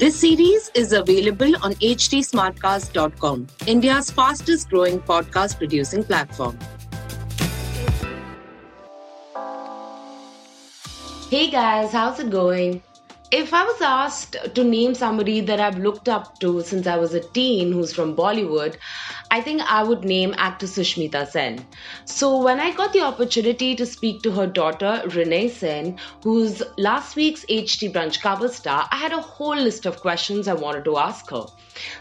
This 0.00 0.18
series 0.18 0.70
is 0.74 0.94
available 0.94 1.56
on 1.62 1.74
htsmartcast.com, 1.74 3.46
India's 3.66 4.10
fastest 4.10 4.70
growing 4.70 4.98
podcast 4.98 5.58
producing 5.58 6.04
platform. 6.04 6.58
Hey 11.28 11.50
guys, 11.50 11.92
how's 11.92 12.18
it 12.18 12.30
going? 12.30 12.82
If 13.32 13.54
I 13.54 13.62
was 13.62 13.80
asked 13.80 14.36
to 14.56 14.64
name 14.64 14.96
somebody 14.96 15.40
that 15.42 15.60
I've 15.60 15.78
looked 15.78 16.08
up 16.08 16.40
to 16.40 16.62
since 16.62 16.88
I 16.88 16.96
was 16.96 17.14
a 17.14 17.20
teen 17.20 17.70
who's 17.70 17.92
from 17.92 18.16
Bollywood, 18.16 18.76
I 19.30 19.40
think 19.40 19.62
I 19.62 19.84
would 19.84 20.02
name 20.02 20.34
actor 20.36 20.66
Sushmita 20.66 21.28
Sen. 21.28 21.64
So 22.06 22.42
when 22.42 22.58
I 22.58 22.72
got 22.72 22.92
the 22.92 23.02
opportunity 23.02 23.76
to 23.76 23.86
speak 23.86 24.22
to 24.22 24.32
her 24.32 24.48
daughter 24.48 25.04
Renee 25.14 25.48
Sen, 25.48 26.00
who's 26.24 26.60
last 26.76 27.14
week's 27.14 27.44
HT 27.44 27.92
Brunch 27.92 28.20
cover 28.20 28.48
star, 28.48 28.88
I 28.90 28.96
had 28.96 29.12
a 29.12 29.20
whole 29.20 29.54
list 29.54 29.86
of 29.86 30.00
questions 30.00 30.48
I 30.48 30.54
wanted 30.54 30.84
to 30.86 30.96
ask 30.96 31.30
her. 31.30 31.46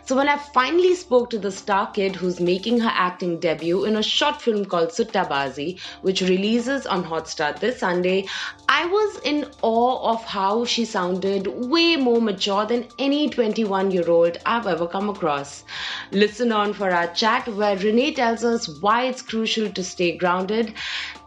So 0.03 0.16
when 0.16 0.27
I 0.27 0.38
finally 0.38 0.95
spoke 0.95 1.30
to 1.30 1.38
the 1.38 1.52
star 1.52 1.91
kid 1.91 2.16
who's 2.16 2.39
making 2.39 2.80
her 2.80 2.91
acting 2.91 3.39
debut 3.39 3.85
in 3.85 3.95
a 3.95 4.03
short 4.03 4.41
film 4.41 4.66
called 4.66 4.89
Suttabazi, 4.89 5.80
which 6.02 6.22
releases 6.22 6.88
on 6.88 7.03
Hotstar 7.03 7.57
this 7.59 7.80
Sunday, 7.80 8.25
I 8.67 8.88
was 8.88 9.19
in 9.23 9.45
awe 9.61 10.11
of 10.11 10.25
how 10.25 10.66
she 10.66 10.85
sounded 10.85 11.19
way 11.25 11.95
more 11.95 12.22
mature 12.22 12.66
than 12.66 12.88
any 12.98 13.30
21 13.30 13.92
year 13.92 14.09
old 14.09 14.38
I've 14.45 14.67
ever 14.67 14.88
come 14.88 15.09
across. 15.09 15.64
Listen 16.12 16.52
on 16.52 16.73
for 16.73 16.92
our 16.92 17.08
chat 17.08 17.48
where 17.48 17.78
Renee 17.78 18.14
tells 18.14 18.44
us 18.44 18.80
why 18.81 19.06
it's 19.06 19.22
crucial 19.22 19.70
to 19.70 19.84
stay 19.84 20.17
grounded 20.17 20.73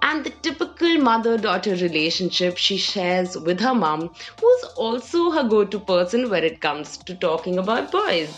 and 0.02 0.24
the 0.24 0.30
typical 0.30 0.98
mother 0.98 1.36
daughter 1.36 1.74
relationship 1.76 2.56
she 2.56 2.76
shares 2.76 3.36
with 3.36 3.60
her 3.60 3.74
mom, 3.74 4.10
who's 4.40 4.64
also 4.76 5.30
her 5.30 5.48
go 5.48 5.64
to 5.64 5.78
person 5.78 6.30
when 6.30 6.44
it 6.44 6.60
comes 6.60 6.96
to 6.98 7.14
talking 7.14 7.58
about 7.58 7.92
boys. 7.92 8.30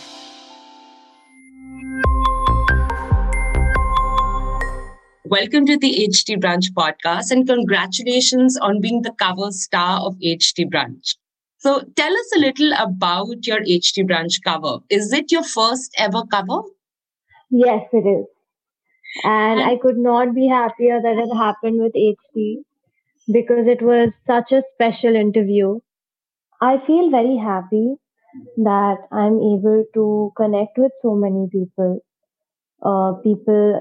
Welcome 5.27 5.67
to 5.67 5.79
the 5.79 6.07
HT 6.09 6.39
Brunch 6.41 6.71
podcast 6.75 7.31
and 7.31 7.47
congratulations 7.47 8.57
on 8.57 8.81
being 8.81 9.03
the 9.03 9.11
cover 9.13 9.51
star 9.51 10.01
of 10.01 10.17
HT 10.17 10.71
Brunch. 10.71 11.17
So 11.65 11.81
tell 11.97 12.13
us 12.13 12.33
a 12.37 12.41
little 12.41 12.73
about 12.79 13.47
your 13.47 13.61
HT 13.61 14.03
Brunch 14.07 14.43
cover. 14.45 14.81
Is 14.91 15.15
it 15.15 15.33
your 15.33 15.43
first 15.43 15.95
ever 15.97 16.23
cover? 16.31 16.61
Yes, 17.51 17.87
it 17.91 18.07
is. 18.07 18.27
And 19.25 19.61
I 19.61 19.79
could 19.81 19.97
not 19.97 20.35
be 20.35 20.47
happier 20.47 21.01
that 21.01 21.17
it 21.17 21.35
happened 21.35 21.81
with 21.81 21.95
HT 21.97 22.59
because 23.33 23.67
it 23.67 23.81
was 23.81 24.11
such 24.27 24.53
a 24.53 24.63
special 24.75 25.17
interview. 25.17 25.79
I 26.61 26.77
feel 26.87 27.11
very 27.11 27.39
happy 27.39 27.95
that 28.59 28.97
I'm 29.11 29.41
able 29.41 29.85
to 29.95 30.33
connect 30.37 30.77
with 30.77 30.93
so 31.01 31.15
many 31.15 31.49
people. 31.51 32.01
Uh, 32.85 33.13
people 33.23 33.81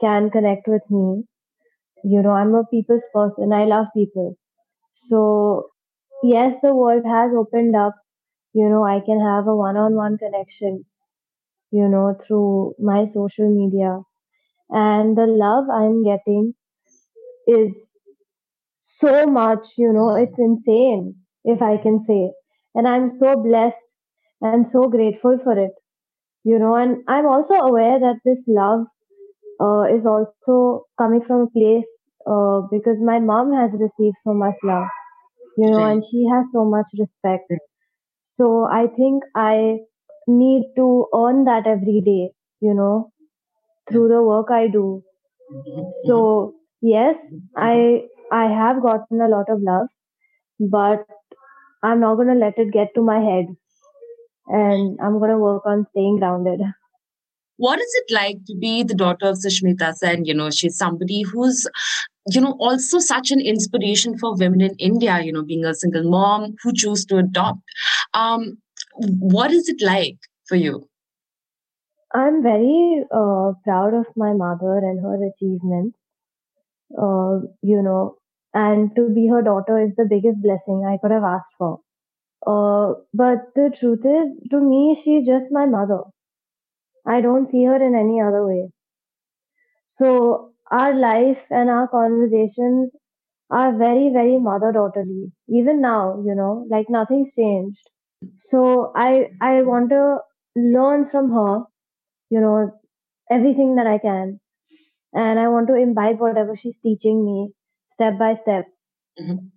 can 0.00 0.30
connect 0.30 0.66
with 0.66 0.82
me. 0.88 1.24
You 2.04 2.22
know, 2.22 2.30
I'm 2.30 2.54
a 2.54 2.64
people's 2.64 3.02
person. 3.12 3.52
I 3.52 3.64
love 3.64 3.86
people. 3.94 4.38
So, 5.10 5.70
yes, 6.22 6.54
the 6.62 6.74
world 6.74 7.04
has 7.06 7.30
opened 7.36 7.74
up. 7.76 7.94
You 8.54 8.68
know, 8.68 8.84
I 8.84 9.00
can 9.04 9.20
have 9.20 9.46
a 9.46 9.56
one 9.56 9.76
on 9.76 9.94
one 9.94 10.18
connection, 10.18 10.84
you 11.70 11.88
know, 11.88 12.16
through 12.26 12.74
my 12.78 13.06
social 13.14 13.48
media. 13.50 14.02
And 14.70 15.16
the 15.16 15.26
love 15.26 15.66
I'm 15.70 16.04
getting 16.04 16.54
is 17.46 17.72
so 19.00 19.26
much, 19.26 19.64
you 19.76 19.92
know, 19.92 20.14
it's 20.16 20.38
insane, 20.38 21.16
if 21.44 21.62
I 21.62 21.76
can 21.78 22.04
say. 22.06 22.32
And 22.74 22.86
I'm 22.88 23.18
so 23.20 23.36
blessed 23.42 23.76
and 24.42 24.62
so 24.66 24.82
grateful 24.82 25.32
for 25.44 25.52
it, 25.52 25.72
you 26.44 26.58
know, 26.58 26.74
and 26.74 26.98
I'm 27.08 27.26
also 27.26 27.54
aware 27.54 27.98
that 27.98 28.16
this 28.24 28.38
love 28.46 28.86
uh, 29.60 29.84
is 29.94 30.04
also 30.06 30.84
coming 30.98 31.22
from 31.26 31.42
a 31.42 31.50
place 31.50 31.86
uh, 32.26 32.60
because 32.70 32.96
my 33.02 33.18
mom 33.20 33.52
has 33.52 33.70
received 33.72 34.16
so 34.24 34.34
much 34.34 34.54
love, 34.64 34.86
you 35.58 35.70
know, 35.70 35.84
and 35.84 36.04
she 36.10 36.26
has 36.32 36.46
so 36.54 36.64
much 36.64 36.86
respect. 36.98 37.50
Mm. 37.52 37.58
So 38.40 38.66
I 38.80 38.86
think 38.96 39.24
I 39.34 39.78
need 40.28 40.64
to 40.76 41.06
earn 41.14 41.44
that 41.44 41.66
every 41.66 42.00
day, 42.00 42.32
you 42.60 42.74
know, 42.74 43.12
through 43.90 44.08
the 44.08 44.22
work 44.22 44.50
I 44.50 44.68
do. 44.68 45.02
Mm-hmm. 45.52 45.82
So 46.06 46.18
mm-hmm. 46.18 46.88
yes, 46.94 47.16
I 47.56 48.04
I 48.32 48.44
have 48.60 48.82
gotten 48.82 49.20
a 49.20 49.28
lot 49.28 49.50
of 49.50 49.62
love, 49.62 49.88
but 50.60 51.06
I'm 51.82 52.00
not 52.00 52.16
gonna 52.16 52.34
let 52.46 52.58
it 52.58 52.72
get 52.72 52.94
to 52.96 53.02
my 53.02 53.20
head, 53.20 53.46
and 54.48 54.98
I'm 55.02 55.20
gonna 55.20 55.38
work 55.38 55.66
on 55.66 55.86
staying 55.92 56.18
grounded. 56.18 56.60
What 57.58 57.80
is 57.80 57.94
it 57.94 58.14
like 58.14 58.38
to 58.46 58.56
be 58.56 58.82
the 58.84 58.94
daughter 58.94 59.26
of 59.26 59.38
Sushmita 59.38 59.92
Sen? 59.94 60.24
You 60.24 60.34
know, 60.34 60.50
she's 60.50 60.76
somebody 60.76 61.22
who's, 61.22 61.68
you 62.30 62.40
know, 62.40 62.56
also 62.60 63.00
such 63.00 63.30
an 63.30 63.40
inspiration 63.40 64.16
for 64.16 64.36
women 64.36 64.60
in 64.60 64.74
India, 64.78 65.20
you 65.20 65.32
know, 65.32 65.42
being 65.42 65.64
a 65.64 65.74
single 65.74 66.08
mom 66.08 66.54
who 66.62 66.72
chose 66.72 67.04
to 67.06 67.18
adopt. 67.18 67.60
Um, 68.14 68.58
what 68.94 69.50
is 69.50 69.68
it 69.68 69.82
like 69.82 70.18
for 70.46 70.56
you? 70.56 70.88
I'm 72.14 72.42
very 72.42 73.04
uh, 73.12 73.52
proud 73.64 73.92
of 73.94 74.06
my 74.16 74.32
mother 74.32 74.78
and 74.78 75.00
her 75.02 75.18
achievements. 75.28 75.98
Uh, 76.96 77.40
you 77.62 77.82
know, 77.82 78.16
and 78.54 78.94
to 78.96 79.10
be 79.10 79.28
her 79.28 79.42
daughter 79.42 79.78
is 79.78 79.90
the 79.96 80.06
biggest 80.08 80.40
blessing 80.40 80.86
I 80.86 80.96
could 81.02 81.10
have 81.10 81.24
asked 81.24 81.52
for. 81.58 81.80
Uh, 82.46 82.94
but 83.12 83.52
the 83.54 83.70
truth 83.78 84.00
is, 84.04 84.48
to 84.50 84.60
me, 84.60 85.02
she's 85.04 85.26
just 85.26 85.50
my 85.50 85.66
mother. 85.66 86.00
I 87.06 87.20
don't 87.20 87.50
see 87.50 87.64
her 87.64 87.76
in 87.82 87.94
any 87.94 88.20
other 88.20 88.46
way. 88.46 88.70
So 89.98 90.52
our 90.70 90.94
life 90.94 91.38
and 91.50 91.68
our 91.70 91.88
conversations 91.88 92.90
are 93.50 93.76
very, 93.76 94.10
very 94.12 94.38
mother 94.38 94.72
daughterly. 94.72 95.32
Even 95.48 95.80
now, 95.80 96.20
you 96.24 96.34
know, 96.34 96.66
like 96.70 96.88
nothing's 96.90 97.32
changed. 97.34 97.80
So 98.50 98.92
I 98.96 99.30
I 99.40 99.62
want 99.62 99.90
to 99.90 100.20
learn 100.56 101.08
from 101.10 101.30
her, 101.32 101.64
you 102.30 102.40
know, 102.40 102.72
everything 103.30 103.76
that 103.76 103.86
I 103.86 103.98
can. 103.98 104.40
And 105.14 105.38
I 105.40 105.48
want 105.48 105.68
to 105.68 105.76
imbibe 105.76 106.20
whatever 106.20 106.56
she's 106.56 106.76
teaching 106.82 107.24
me 107.24 107.54
step 107.94 108.18
by 108.18 108.36
step. 108.42 108.66
Mhm. 109.20 109.50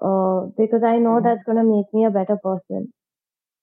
Uh, 0.00 0.40
because 0.58 0.82
I 0.84 0.98
know 0.98 1.20
that's 1.22 1.44
gonna 1.44 1.64
make 1.64 1.92
me 1.94 2.04
a 2.06 2.10
better 2.10 2.36
person. 2.38 2.92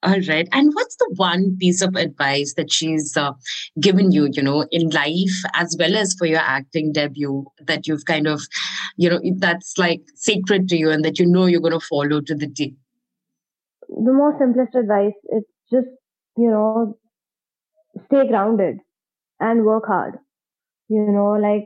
All 0.07 0.21
right. 0.29 0.47
And 0.53 0.73
what's 0.73 0.95
the 0.95 1.13
one 1.15 1.57
piece 1.57 1.81
of 1.81 1.95
advice 1.95 2.53
that 2.55 2.71
she's 2.71 3.17
uh, 3.17 3.33
given 3.79 4.11
you, 4.11 4.29
you 4.31 4.41
know, 4.41 4.65
in 4.71 4.89
life 4.89 5.43
as 5.53 5.75
well 5.77 5.97
as 5.97 6.15
for 6.17 6.25
your 6.25 6.39
acting 6.39 6.93
debut 6.93 7.45
that 7.65 7.87
you've 7.87 8.05
kind 8.05 8.25
of, 8.25 8.41
you 8.95 9.09
know, 9.09 9.19
that's 9.37 9.77
like 9.77 10.01
sacred 10.15 10.69
to 10.69 10.77
you 10.77 10.89
and 10.89 11.03
that 11.03 11.19
you 11.19 11.25
know 11.25 11.45
you're 11.45 11.59
going 11.59 11.77
to 11.77 11.85
follow 11.85 12.21
to 12.21 12.35
the 12.35 12.47
T? 12.47 12.75
the 13.89 14.13
most 14.13 14.37
simplest 14.39 14.75
advice 14.75 15.15
is 15.35 15.43
just 15.71 15.87
you 16.37 16.49
know 16.49 16.97
stay 18.05 18.27
grounded 18.27 18.77
and 19.39 19.65
work 19.65 19.85
hard 19.87 20.15
you 20.89 21.05
know 21.11 21.31
like 21.47 21.65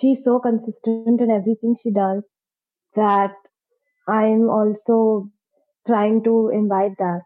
she's 0.00 0.18
so 0.24 0.38
consistent 0.40 1.20
in 1.20 1.30
everything 1.30 1.76
she 1.82 1.90
does 1.90 2.22
that 2.96 3.34
i'm 4.08 4.48
also 4.50 5.28
trying 5.86 6.22
to 6.24 6.50
invite 6.52 6.96
that 6.98 7.22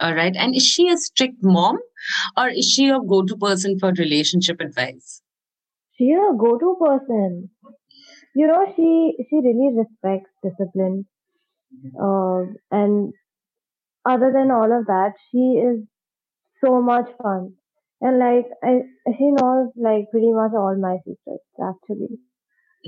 All 0.00 0.14
right. 0.14 0.34
And 0.36 0.54
is 0.54 0.66
she 0.66 0.88
a 0.88 0.96
strict 0.96 1.42
mom 1.42 1.78
or 2.36 2.48
is 2.48 2.66
she 2.70 2.88
a 2.88 3.00
go 3.00 3.22
to 3.24 3.36
person 3.36 3.78
for 3.78 3.92
relationship 3.92 4.60
advice? 4.60 5.22
She's 5.96 6.16
a 6.16 6.34
go 6.36 6.58
to 6.58 6.76
person. 6.80 7.50
You 8.34 8.46
know, 8.46 8.72
she 8.76 9.16
she 9.28 9.36
really 9.36 9.76
respects 9.76 10.30
discipline. 10.42 11.06
Uh, 12.00 12.44
and 12.70 13.12
other 14.04 14.32
than 14.32 14.50
all 14.50 14.72
of 14.78 14.86
that, 14.86 15.14
she 15.30 15.60
is 15.68 15.84
so 16.64 16.82
much 16.82 17.08
fun. 17.22 17.54
And 18.00 18.18
like 18.18 18.46
I, 18.62 18.82
she 19.16 19.30
knows 19.30 19.70
like 19.76 20.10
pretty 20.10 20.32
much 20.32 20.52
all 20.54 20.76
my 20.76 20.98
secrets 20.98 21.44
actually. 21.62 22.18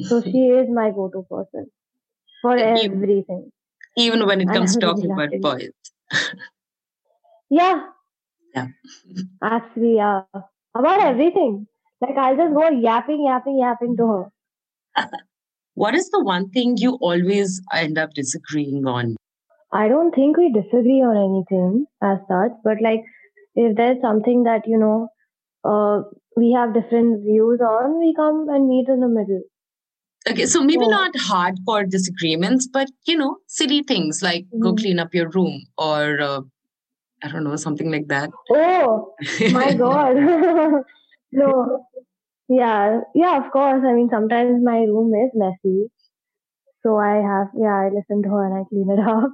So 0.08 0.22
she 0.30 0.48
is 0.60 0.68
my 0.70 0.90
go-to 0.90 1.24
person 1.30 1.70
for 2.42 2.56
everything. 2.56 3.50
Even 3.96 4.26
when 4.26 4.40
it 4.40 4.52
comes 4.52 4.74
to 4.74 4.80
talking 4.86 5.10
about 5.10 5.30
boys. 5.40 5.70
yeah. 7.50 7.80
Yeah. 8.54 8.66
Actually, 9.42 9.96
yeah. 9.96 10.22
About 10.74 11.02
everything. 11.02 11.66
Like 12.00 12.16
I'll 12.16 12.36
just 12.36 12.54
go 12.54 12.68
yapping, 12.70 13.24
yapping, 13.26 13.58
yapping 13.60 13.96
to 13.96 14.06
her. 14.96 15.08
what 15.74 15.94
is 15.94 16.08
the 16.10 16.22
one 16.22 16.50
thing 16.50 16.76
you 16.78 16.98
always 17.00 17.60
end 17.72 17.98
up 17.98 18.10
disagreeing 18.14 18.86
on? 18.86 19.16
I 19.72 19.88
don't 19.88 20.14
think 20.14 20.36
we 20.36 20.52
disagree 20.52 21.02
on 21.02 21.16
anything 21.16 21.86
as 22.02 22.18
such, 22.28 22.52
but 22.64 22.78
like 22.82 23.02
if 23.54 23.76
there's 23.76 24.00
something 24.00 24.44
that, 24.44 24.62
you 24.66 24.78
know, 24.78 25.08
uh, 25.64 26.02
we 26.36 26.52
have 26.52 26.74
different 26.74 27.22
views 27.22 27.60
on, 27.60 27.98
we 27.98 28.14
come 28.16 28.46
and 28.48 28.68
meet 28.68 28.88
in 28.88 29.00
the 29.00 29.08
middle. 29.08 29.42
Okay, 30.28 30.46
so 30.46 30.62
maybe 30.62 30.86
not 30.86 31.12
hardcore 31.14 31.88
disagreements, 31.88 32.68
but 32.70 32.88
you 33.06 33.16
know, 33.16 33.36
silly 33.46 33.82
things 33.82 34.20
like 34.22 34.44
mm-hmm. 34.44 34.62
go 34.62 34.74
clean 34.74 34.98
up 34.98 35.14
your 35.14 35.30
room 35.30 35.62
or 35.78 36.20
uh, 36.20 36.40
I 37.22 37.28
don't 37.28 37.44
know, 37.44 37.56
something 37.56 37.90
like 37.90 38.08
that. 38.08 38.30
Oh 38.50 39.14
my 39.52 39.72
god! 39.84 40.16
no, 41.32 41.86
yeah, 42.48 43.00
yeah, 43.14 43.44
of 43.44 43.52
course. 43.52 43.82
I 43.86 43.92
mean, 43.92 44.08
sometimes 44.10 44.62
my 44.62 44.78
room 44.78 45.12
is 45.14 45.30
messy, 45.34 45.90
so 46.82 46.96
I 46.96 47.16
have 47.16 47.48
yeah, 47.56 47.74
I 47.74 47.88
listen 47.92 48.22
to 48.22 48.30
her 48.30 48.44
and 48.46 48.54
I 48.60 48.68
clean 48.68 48.90
it 48.90 49.00
up. 49.06 49.30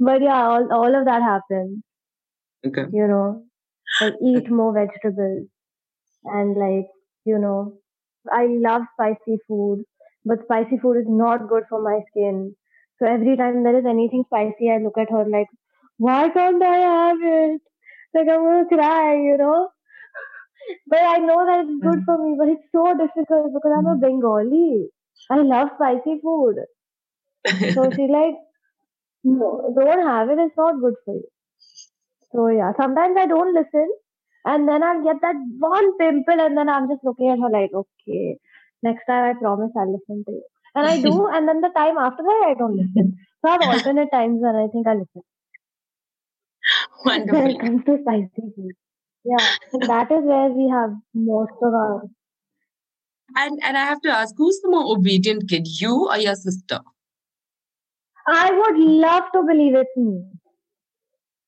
But 0.00 0.22
yeah, 0.22 0.42
all 0.46 0.68
all 0.72 0.94
of 0.98 1.04
that 1.06 1.22
happens. 1.22 1.82
Okay. 2.66 2.84
You 2.92 3.06
know, 3.06 3.44
like 4.00 4.14
eat 4.24 4.50
more 4.50 4.72
vegetables 4.74 5.48
and 6.24 6.56
like 6.56 6.88
you 7.24 7.38
know, 7.38 7.78
I 8.30 8.46
love 8.48 8.82
spicy 8.94 9.38
food 9.48 9.84
but 10.26 10.42
spicy 10.44 10.76
food 10.78 10.98
is 10.98 11.06
not 11.08 11.48
good 11.48 11.62
for 11.70 11.80
my 11.80 12.00
skin. 12.10 12.54
So 12.98 13.06
every 13.06 13.36
time 13.36 13.62
there 13.62 13.78
is 13.78 13.86
anything 13.86 14.24
spicy, 14.26 14.70
I 14.70 14.78
look 14.78 14.98
at 14.98 15.10
her 15.10 15.24
like, 15.28 15.46
why 15.98 16.28
can't 16.30 16.62
I 16.62 16.76
have 16.76 17.18
it? 17.22 17.60
Like 18.14 18.28
I'm 18.28 18.44
gonna 18.44 18.66
cry, 18.68 19.14
you 19.14 19.36
know. 19.38 19.68
But 20.88 21.02
I 21.02 21.18
know 21.18 21.46
that 21.46 21.64
it's 21.64 21.82
good 21.82 22.00
mm. 22.00 22.04
for 22.04 22.18
me, 22.18 22.36
but 22.38 22.48
it's 22.48 22.68
so 22.72 22.92
difficult 22.98 23.52
because 23.54 23.72
I'm 23.76 23.86
a 23.86 23.96
mm. 23.96 24.00
Bengali. 24.00 24.88
I 25.30 25.36
love 25.36 25.68
spicy 25.76 26.20
food. 26.22 26.56
so 27.74 27.90
she's 27.90 28.10
like, 28.18 28.34
no, 29.24 29.74
don't 29.78 30.06
have 30.06 30.28
it. 30.30 30.38
It's 30.38 30.56
not 30.56 30.80
good 30.80 30.94
for 31.04 31.14
you. 31.14 31.28
So 32.32 32.48
yeah, 32.48 32.72
sometimes 32.76 33.16
I 33.18 33.26
don't 33.26 33.54
listen, 33.54 33.88
and 34.44 34.68
then 34.68 34.82
I'll 34.82 35.04
get 35.04 35.20
that 35.22 35.36
one 35.58 35.96
pimple, 35.98 36.40
and 36.40 36.58
then 36.58 36.68
I'm 36.68 36.88
just 36.88 37.04
looking 37.04 37.30
at 37.30 37.38
her 37.38 37.50
like, 37.50 37.70
okay, 37.72 38.38
Next 38.82 39.04
time, 39.06 39.30
I 39.30 39.38
promise 39.38 39.72
I'll 39.76 39.92
listen 39.92 40.24
to 40.26 40.32
you. 40.32 40.42
And 40.74 40.86
I 40.86 41.00
do, 41.00 41.26
and 41.34 41.48
then 41.48 41.60
the 41.60 41.70
time 41.70 41.96
after 41.98 42.22
that, 42.22 42.44
I 42.50 42.54
don't 42.54 42.76
listen. 42.76 43.16
So 43.42 43.48
I 43.48 43.52
have 43.52 43.62
alternate 43.62 44.10
times 44.12 44.38
when 44.40 44.56
I 44.56 44.68
think 44.68 44.86
I 44.86 44.94
listen. 44.94 45.22
Wonderful. 47.04 47.82
To 47.86 47.98
spicy 48.02 48.52
food. 48.56 48.72
Yeah, 49.24 49.56
that 49.88 50.10
is 50.10 50.24
where 50.24 50.50
we 50.50 50.68
have 50.68 50.90
most 51.14 51.52
of 51.62 51.74
our. 51.74 52.02
And 53.36 53.58
and 53.64 53.76
I 53.76 53.84
have 53.84 54.00
to 54.02 54.10
ask, 54.10 54.34
who's 54.36 54.60
the 54.60 54.70
more 54.70 54.96
obedient 54.96 55.48
kid, 55.48 55.66
you 55.66 56.08
or 56.08 56.16
your 56.16 56.36
sister? 56.36 56.80
I 58.28 58.50
would 58.52 58.78
love 58.78 59.24
to 59.34 59.42
believe 59.42 59.74
it's 59.74 59.96
me. 59.96 60.24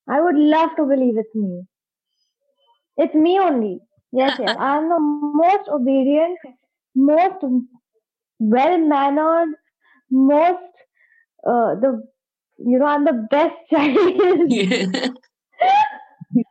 I 0.08 0.20
would 0.20 0.36
love 0.36 0.70
to 0.76 0.84
believe 0.84 1.18
it's 1.18 1.34
me. 1.34 1.62
It's 2.96 3.14
me 3.14 3.38
only. 3.38 3.80
Yes, 4.12 4.36
yes. 4.38 4.56
I'm 4.58 4.88
the 4.88 4.98
most 5.00 5.68
obedient 5.68 6.38
most 6.94 7.44
well 8.38 8.78
mannered, 8.78 9.54
most 10.10 10.74
uh, 11.46 11.74
the 11.76 12.02
you 12.58 12.78
know 12.78 12.86
I'm 12.86 13.04
the 13.04 13.26
best 13.30 13.54
child. 13.70 14.50
Yeah. 14.50 15.10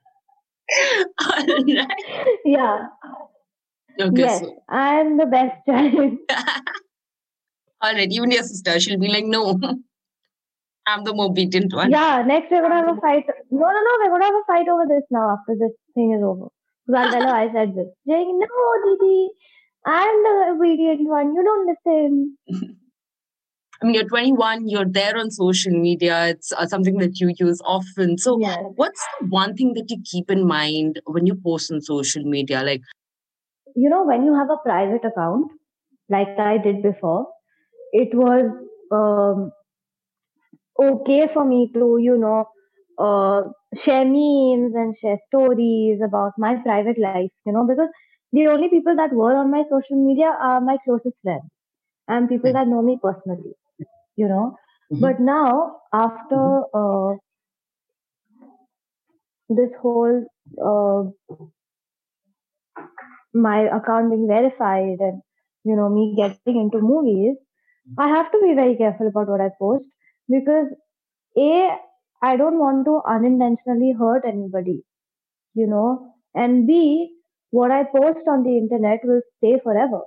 Okay, 3.99 4.21
yes, 4.21 4.41
so. 4.41 4.63
I'm 4.69 5.17
the 5.17 5.25
best 5.25 5.65
child. 5.65 6.17
All 7.81 7.93
right, 7.93 8.11
even 8.11 8.29
your 8.29 8.43
sister, 8.43 8.79
she'll 8.79 8.99
be 8.99 9.07
like, 9.07 9.25
no, 9.25 9.59
I'm 10.87 11.03
the 11.03 11.13
more 11.13 11.25
obedient 11.27 11.73
one. 11.73 11.91
Yeah, 11.91 12.23
next 12.25 12.51
we're 12.51 12.61
gonna 12.61 12.75
have 12.75 12.97
a 12.97 13.01
fight. 13.01 13.25
No, 13.49 13.59
no, 13.59 13.67
no, 13.67 13.97
we're 13.99 14.09
gonna 14.09 14.25
have 14.25 14.35
a 14.35 14.45
fight 14.45 14.67
over 14.67 14.85
this 14.87 15.03
now 15.09 15.31
after 15.31 15.55
this 15.59 15.71
thing 15.95 16.13
is 16.13 16.23
over. 16.23 16.47
Because 16.85 17.05
I'll 17.05 17.11
tell 17.11 17.27
her 17.27 17.35
I 17.35 17.51
said 17.51 17.75
this. 17.75 17.87
She's 18.05 18.13
like, 18.13 18.27
no, 18.27 18.47
Didi, 18.85 19.29
I'm 19.85 20.23
the 20.23 20.55
obedient 20.55 21.09
one. 21.09 21.33
You 21.33 21.43
don't 21.43 21.67
listen. 21.67 22.37
I 23.81 23.85
mean, 23.85 23.95
you're 23.95 24.07
21, 24.07 24.67
you're 24.67 24.85
there 24.85 25.17
on 25.17 25.29
social 25.29 25.71
media, 25.71 26.27
it's 26.27 26.51
uh, 26.51 26.65
something 26.65 26.97
that 26.97 27.19
you 27.19 27.33
use 27.37 27.61
often. 27.63 28.17
So, 28.17 28.37
what's 28.75 29.05
the 29.19 29.27
one 29.27 29.55
thing 29.55 29.73
that 29.73 29.85
you 29.89 29.97
keep 30.03 30.31
in 30.31 30.47
mind 30.47 30.99
when 31.05 31.25
you 31.25 31.35
post 31.35 31.71
on 31.71 31.81
social 31.81 32.23
media? 32.23 32.63
Like, 32.63 32.81
you 33.75 33.89
know, 33.89 34.03
when 34.03 34.23
you 34.25 34.33
have 34.33 34.49
a 34.49 34.57
private 34.63 35.05
account, 35.05 35.51
like 36.09 36.39
I 36.39 36.57
did 36.57 36.81
before, 36.81 37.27
it 37.91 38.09
was 38.13 38.49
um, 38.91 39.51
okay 40.79 41.27
for 41.33 41.45
me 41.45 41.69
to, 41.73 41.97
you 41.99 42.17
know, 42.17 42.45
uh, 42.97 43.41
share 43.83 44.05
memes 44.05 44.73
and 44.73 44.95
share 45.01 45.17
stories 45.27 45.99
about 46.03 46.31
my 46.37 46.55
private 46.63 46.97
life, 46.97 47.29
you 47.45 47.53
know, 47.53 47.65
because 47.67 47.89
the 48.31 48.47
only 48.47 48.69
people 48.69 48.95
that 48.95 49.13
were 49.13 49.35
on 49.35 49.51
my 49.51 49.63
social 49.69 50.03
media 50.03 50.35
are 50.41 50.59
my 50.61 50.77
closest 50.83 51.15
friends 51.23 51.43
and 52.07 52.29
people 52.29 52.49
mm-hmm. 52.49 52.57
that 52.57 52.67
know 52.67 52.81
me 52.81 52.97
personally, 53.01 53.53
you 54.17 54.27
know. 54.27 54.57
Mm-hmm. 54.91 55.01
But 55.01 55.19
now, 55.19 55.77
after 55.93 56.61
uh, 56.73 57.15
this 59.49 59.71
whole 59.81 60.25
uh, 60.69 61.03
my 63.33 63.61
account 63.77 64.09
being 64.11 64.27
verified 64.27 64.97
and 64.99 65.21
you 65.63 65.75
know 65.75 65.89
me 65.89 66.15
getting 66.17 66.61
into 66.61 66.79
movies, 66.79 67.35
I 67.97 68.07
have 68.09 68.31
to 68.31 68.39
be 68.41 68.53
very 68.55 68.75
careful 68.75 69.07
about 69.07 69.29
what 69.29 69.41
I 69.41 69.49
post 69.59 69.85
because 70.29 70.67
a 71.37 71.77
I 72.21 72.35
don't 72.35 72.57
want 72.57 72.85
to 72.85 73.01
unintentionally 73.07 73.93
hurt 73.97 74.23
anybody, 74.25 74.83
you 75.53 75.67
know, 75.67 76.13
and 76.33 76.65
b 76.67 77.13
what 77.51 77.71
I 77.71 77.83
post 77.83 78.27
on 78.27 78.43
the 78.43 78.57
internet 78.57 78.99
will 79.03 79.21
stay 79.37 79.59
forever. 79.63 80.01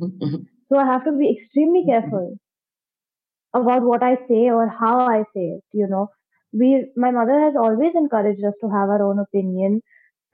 Mm-hmm. 0.00 0.36
so 0.68 0.76
I 0.76 0.86
have 0.86 1.04
to 1.04 1.12
be 1.12 1.38
extremely 1.38 1.84
careful 1.86 2.36
about 3.54 3.82
what 3.82 4.02
I 4.02 4.16
say 4.28 4.50
or 4.50 4.68
how 4.68 5.00
I 5.08 5.20
say 5.34 5.58
it. 5.58 5.64
You 5.72 5.86
know, 5.88 6.10
we, 6.52 6.86
my 6.96 7.10
mother 7.10 7.40
has 7.40 7.54
always 7.56 7.92
encouraged 7.94 8.44
us 8.44 8.54
to 8.60 8.68
have 8.68 8.88
our 8.88 9.02
own 9.02 9.18
opinion, 9.18 9.80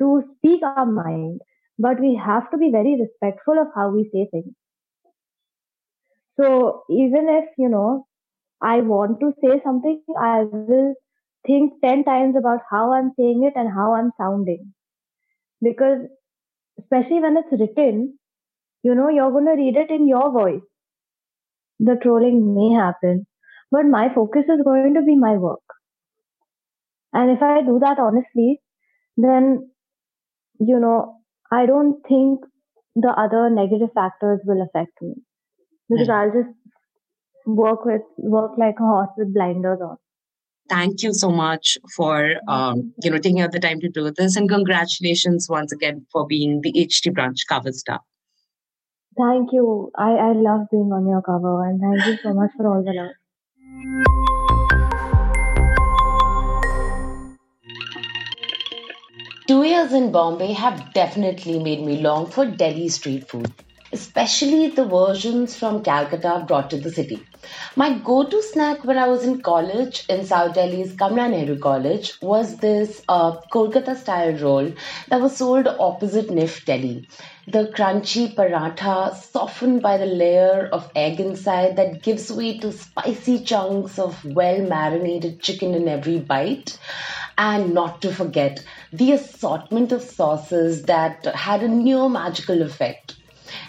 to 0.01 0.23
speak 0.37 0.63
our 0.63 0.87
mind, 0.87 1.41
but 1.79 2.01
we 2.01 2.21
have 2.23 2.51
to 2.51 2.59
be 2.59 2.71
very 2.71 2.99
respectful 3.01 3.59
of 3.61 3.69
how 3.75 3.91
we 3.91 4.11
say 4.13 4.29
things. 4.31 4.55
So 6.41 6.85
even 6.91 7.29
if, 7.29 7.45
you 7.59 7.69
know, 7.69 8.07
I 8.63 8.81
want 8.81 9.21
to 9.21 9.33
say 9.43 9.61
something, 9.65 10.03
I 10.19 10.45
will 10.45 10.95
think 11.47 11.75
10 11.85 12.05
times 12.05 12.37
about 12.39 12.61
how 12.71 12.93
I'm 12.93 13.13
saying 13.19 13.45
it 13.45 13.59
and 13.59 13.73
how 13.73 13.95
I'm 13.95 14.13
sounding. 14.19 14.75
Because 15.63 16.01
especially 16.79 17.21
when 17.21 17.37
it's 17.37 17.61
written, 17.61 18.19
you 18.83 18.95
know, 18.95 19.09
you're 19.09 19.31
going 19.31 19.47
to 19.47 19.53
read 19.53 19.77
it 19.77 19.91
in 19.91 20.09
your 20.09 20.31
voice. 20.33 20.63
The 21.81 21.97
trolling 22.01 22.55
may 22.55 22.77
happen, 22.77 23.27
but 23.71 23.85
my 23.85 24.09
focus 24.15 24.45
is 24.49 24.63
going 24.65 24.95
to 24.95 25.03
be 25.03 25.17
my 25.17 25.37
work. 25.37 25.61
And 27.13 27.31
if 27.31 27.43
I 27.43 27.63
do 27.63 27.79
that 27.81 27.99
honestly, 27.99 28.61
then, 29.17 29.71
you 30.61 30.79
know, 30.79 31.17
I 31.51 31.67
don't 31.67 32.01
think 32.07 32.41
the 32.95 33.09
other 33.09 33.51
negative 33.51 33.89
factors 33.95 34.41
will 34.45 34.63
affect 34.63 34.93
me 35.03 35.15
because 35.89 36.09
mm. 36.09 36.15
I'll 36.15 36.31
just 36.31 36.55
work 37.47 37.85
with, 37.85 38.03
work 38.19 38.53
like 38.59 38.77
a 38.79 38.83
horse 38.83 39.11
with 39.17 39.35
blinders 39.35 39.81
on 39.83 39.97
thank 40.71 41.03
you 41.03 41.13
so 41.13 41.31
much 41.31 41.77
for 41.95 42.37
um, 42.49 42.95
you 43.03 43.11
know 43.11 43.19
taking 43.19 43.41
out 43.41 43.53
the 43.53 43.61
time 43.61 43.81
to 43.81 43.89
do 43.89 44.11
this 44.17 44.37
and 44.37 44.49
congratulations 44.49 45.49
once 45.51 45.73
again 45.73 46.07
for 46.13 46.27
being 46.27 46.61
the 46.63 46.73
HT 46.73 47.13
Brunch 47.13 47.41
cover 47.49 47.73
star. 47.73 48.01
Thank 49.21 49.53
you. 49.53 49.91
I, 49.99 50.13
I 50.13 50.33
love 50.33 50.69
being 50.71 50.91
on 50.93 51.07
your 51.07 51.21
cover 51.21 51.65
and 51.65 51.79
thank 51.79 52.07
you 52.07 52.17
so 52.23 52.33
much 52.33 52.53
for 52.57 52.67
all 52.69 52.83
the 52.83 52.93
love. 52.95 53.11
Two 59.47 59.63
years 59.65 59.93
in 59.93 60.11
Bombay 60.11 60.53
have 60.53 60.95
definitely 60.95 61.59
made 61.59 61.83
me 61.83 62.01
long 62.01 62.31
for 62.31 62.47
Delhi 62.47 62.89
street 62.89 63.29
food 63.29 63.53
especially 63.93 64.69
the 64.69 64.85
versions 64.85 65.57
from 65.57 65.83
Calcutta 65.83 66.45
brought 66.47 66.71
to 66.71 66.79
the 66.79 66.91
city. 66.91 67.27
My 67.77 67.99
go 67.99 68.25
to 68.25 68.43
snack 68.43 68.85
when 68.85 68.99
I 68.99 69.09
was 69.09 69.25
in 69.25 69.41
college 69.41 70.05
in 70.09 70.25
South 70.27 70.55
Delhi's 70.55 70.93
Kamla 70.95 71.31
Nehru 71.31 71.59
College 71.59 72.13
was 72.21 72.57
this 72.59 73.03
uh, 73.09 73.41
Kolkata 73.53 73.97
style 73.97 74.35
roll 74.35 74.73
that 75.09 75.21
was 75.21 75.37
sold 75.37 75.67
opposite 75.67 76.31
NIF 76.31 76.65
Delhi. 76.65 77.09
The 77.49 77.73
crunchy 77.75 78.35
paratha 78.35 79.15
softened 79.17 79.83
by 79.83 79.97
the 79.97 80.07
layer 80.07 80.69
of 80.73 80.91
egg 80.95 81.19
inside 81.19 81.77
that 81.77 82.03
gives 82.03 82.31
way 82.31 82.59
to 82.59 82.73
spicy 82.73 83.43
chunks 83.45 83.99
of 83.99 84.25
well 84.25 84.63
marinated 84.63 85.41
chicken 85.41 85.75
in 85.75 85.89
every 85.89 86.19
bite. 86.21 86.79
And 87.39 87.73
not 87.73 88.03
to 88.03 88.13
forget 88.13 88.63
the 88.93 89.13
assortment 89.13 89.93
of 89.93 90.03
sauces 90.03 90.83
that 90.83 91.25
had 91.25 91.63
a 91.63 91.69
near 91.69 92.09
magical 92.09 92.61
effect. 92.63 93.17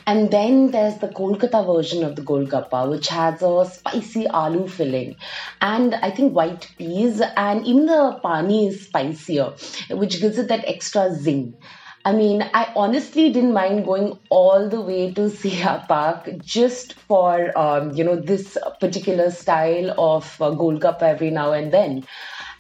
And 0.06 0.32
then 0.32 0.72
there's 0.72 0.98
the 0.98 1.08
Kolkata 1.10 1.66
version 1.66 2.04
of 2.04 2.16
the 2.16 2.22
Golgappa, 2.22 2.90
which 2.90 3.08
has 3.10 3.42
a 3.42 3.66
spicy 3.72 4.26
aloo 4.26 4.70
filling 4.70 5.16
and 5.62 5.96
I 5.96 6.12
think 6.12 6.34
white 6.34 6.68
peas, 6.78 7.22
and 7.36 7.66
even 7.66 7.86
the 7.86 8.20
pani 8.22 8.68
is 8.68 8.86
spicier, 8.86 9.54
which 9.90 10.20
gives 10.22 10.38
it 10.38 10.48
that 10.50 10.66
extra 10.68 11.14
zing. 11.14 11.56
I 12.04 12.14
mean, 12.14 12.42
I 12.54 12.74
honestly 12.76 13.32
didn't 13.32 13.54
mind 13.54 13.86
going 13.86 14.18
all 14.32 14.68
the 14.70 14.82
way 14.82 15.14
to 15.14 15.30
CR 15.30 15.86
Park 15.88 16.30
just 16.44 16.94
for, 16.94 17.56
um, 17.58 17.92
you 17.92 18.04
know, 18.04 18.16
this 18.16 18.58
particular 18.80 19.30
style 19.30 19.92
of 20.00 20.36
uh, 20.42 20.50
Golgappa 20.50 21.04
every 21.04 21.30
now 21.30 21.52
and 21.52 21.72
then. 21.72 22.04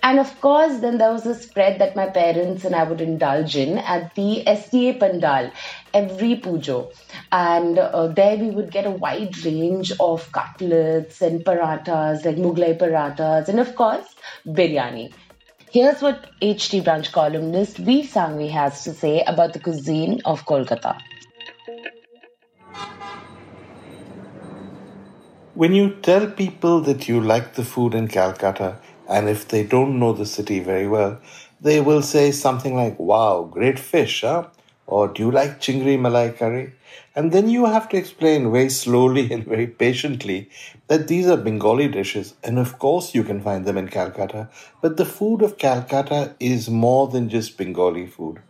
And 0.03 0.19
of 0.19 0.41
course, 0.41 0.79
then 0.79 0.97
there 0.97 1.11
was 1.11 1.27
a 1.27 1.35
spread 1.35 1.79
that 1.79 1.95
my 1.95 2.07
parents 2.07 2.65
and 2.65 2.75
I 2.75 2.83
would 2.83 3.01
indulge 3.01 3.55
in 3.55 3.77
at 3.77 4.15
the 4.15 4.43
SDA 4.47 4.99
Pandal 4.99 5.51
every 5.93 6.37
pujo. 6.37 6.91
And 7.31 7.77
uh, 7.77 8.07
there 8.07 8.35
we 8.37 8.49
would 8.49 8.71
get 8.71 8.87
a 8.87 8.91
wide 8.91 9.37
range 9.45 9.91
of 9.99 10.31
cutlets 10.31 11.21
and 11.21 11.45
parathas, 11.45 12.25
like 12.25 12.37
Mughlai 12.37 12.79
paratas, 12.79 13.47
and 13.47 13.59
of 13.59 13.75
course, 13.75 14.15
biryani. 14.45 15.13
Here's 15.69 16.01
what 16.01 16.27
HT 16.41 16.83
Brunch 16.83 17.11
columnist 17.11 17.77
Vir 17.77 18.03
Sanghvi 18.03 18.49
has 18.49 18.83
to 18.83 18.93
say 18.93 19.23
about 19.25 19.53
the 19.53 19.59
cuisine 19.59 20.19
of 20.25 20.45
Kolkata. 20.45 20.99
When 25.53 25.73
you 25.73 25.91
tell 26.01 26.27
people 26.27 26.81
that 26.81 27.07
you 27.07 27.21
like 27.21 27.53
the 27.53 27.63
food 27.63 27.93
in 27.93 28.07
Calcutta, 28.07 28.79
and 29.09 29.29
if 29.29 29.47
they 29.47 29.63
don't 29.63 29.99
know 29.99 30.13
the 30.13 30.25
city 30.25 30.59
very 30.59 30.87
well, 30.87 31.19
they 31.59 31.79
will 31.79 32.01
say 32.01 32.31
something 32.31 32.75
like, 32.75 32.99
Wow, 32.99 33.49
great 33.51 33.79
fish, 33.79 34.21
huh? 34.21 34.47
Or 34.87 35.07
do 35.07 35.23
you 35.23 35.31
like 35.31 35.61
chingri 35.61 35.97
malai 35.97 36.35
curry? 36.35 36.73
And 37.15 37.31
then 37.31 37.49
you 37.49 37.65
have 37.65 37.87
to 37.89 37.97
explain 37.97 38.51
very 38.51 38.69
slowly 38.69 39.31
and 39.33 39.45
very 39.45 39.67
patiently 39.67 40.49
that 40.87 41.07
these 41.07 41.27
are 41.27 41.37
Bengali 41.37 41.87
dishes, 41.87 42.33
and 42.43 42.59
of 42.59 42.77
course 42.79 43.13
you 43.15 43.23
can 43.23 43.41
find 43.41 43.65
them 43.65 43.77
in 43.77 43.87
Calcutta. 43.87 44.49
But 44.81 44.97
the 44.97 45.05
food 45.05 45.41
of 45.41 45.57
Calcutta 45.57 46.35
is 46.39 46.69
more 46.69 47.07
than 47.07 47.29
just 47.29 47.57
Bengali 47.57 48.07
food. 48.07 48.41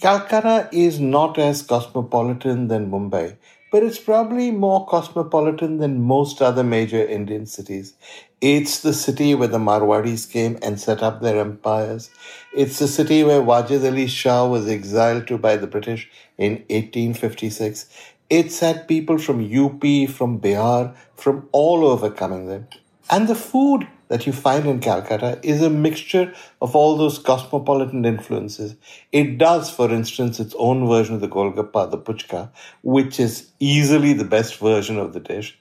Calcutta 0.00 0.68
is 0.72 0.98
not 0.98 1.38
as 1.38 1.62
cosmopolitan 1.62 2.68
than 2.68 2.90
Mumbai, 2.90 3.36
but 3.70 3.82
it's 3.82 3.98
probably 3.98 4.50
more 4.50 4.86
cosmopolitan 4.86 5.76
than 5.78 6.02
most 6.02 6.40
other 6.40 6.64
major 6.64 7.04
Indian 7.04 7.44
cities. 7.46 7.94
It's 8.40 8.80
the 8.80 8.94
city 8.94 9.34
where 9.34 9.48
the 9.48 9.58
Marwadis 9.58 10.30
came 10.30 10.58
and 10.62 10.80
set 10.80 11.02
up 11.02 11.20
their 11.20 11.38
empires. 11.38 12.08
It's 12.54 12.78
the 12.78 12.88
city 12.88 13.22
where 13.22 13.42
Wajid 13.42 13.84
Ali 13.84 14.06
Shah 14.06 14.46
was 14.46 14.66
exiled 14.66 15.26
to 15.26 15.36
by 15.36 15.56
the 15.56 15.66
British 15.66 16.08
in 16.38 16.52
1856. 16.70 17.84
It's 18.30 18.60
had 18.60 18.88
people 18.88 19.18
from 19.18 19.44
UP, 19.44 19.82
from 20.08 20.40
Bihar, 20.40 20.94
from 21.16 21.50
all 21.52 21.84
over 21.84 22.10
coming 22.10 22.46
there. 22.46 22.66
And 23.10 23.28
the 23.28 23.34
food 23.34 23.86
that 24.08 24.26
you 24.26 24.32
find 24.32 24.66
in 24.66 24.80
Calcutta 24.80 25.38
is 25.42 25.60
a 25.60 25.68
mixture 25.68 26.32
of 26.62 26.74
all 26.74 26.96
those 26.96 27.18
cosmopolitan 27.18 28.06
influences. 28.06 28.74
It 29.12 29.36
does, 29.36 29.70
for 29.70 29.90
instance, 29.90 30.40
its 30.40 30.54
own 30.58 30.88
version 30.88 31.16
of 31.16 31.20
the 31.20 31.28
Golgappa, 31.28 31.90
the 31.90 31.98
Puchka, 31.98 32.50
which 32.82 33.20
is 33.20 33.50
easily 33.60 34.14
the 34.14 34.24
best 34.24 34.58
version 34.58 34.98
of 34.98 35.12
the 35.12 35.20
dish. 35.20 35.58